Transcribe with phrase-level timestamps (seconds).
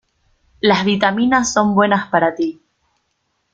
[0.61, 2.59] Las vitaminas son buenas para tí.